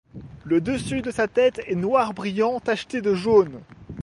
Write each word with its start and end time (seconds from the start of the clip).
Le 0.45 0.61
dessus 0.61 1.03
de 1.03 1.11
sa 1.11 1.27
tête 1.27 1.61
est 1.67 1.75
noir 1.75 2.15
brillant 2.15 2.59
tacheté 2.59 3.01
de 3.01 3.13
jaune. 3.13 3.59